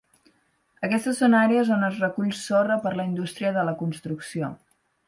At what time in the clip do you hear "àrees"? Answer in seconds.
1.41-1.69